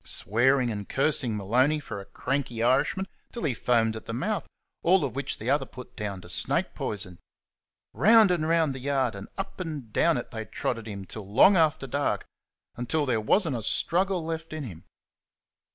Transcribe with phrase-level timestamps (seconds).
[0.03, 4.47] swearing and cursing Maloney for a cranky Irishman till he foamed at the mouth,
[4.81, 7.19] all of which the other put down to snake poison.
[7.93, 11.55] Round and round the yard and up and down it they trotted him till long
[11.55, 12.25] after dark,
[12.75, 14.85] until there was n't a struggle left in him.